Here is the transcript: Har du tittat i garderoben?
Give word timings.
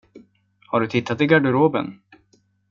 Har 0.71 0.79
du 0.79 0.87
tittat 0.87 1.21
i 1.21 1.25
garderoben? 1.27 1.99